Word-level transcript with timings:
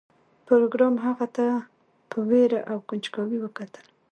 پروګرامر 0.47 0.99
هغه 1.09 1.27
ته 1.35 1.45
په 2.09 2.17
ویره 2.29 2.59
او 2.71 2.77
کنجکاوی 2.89 3.37
وکتل 3.41 3.85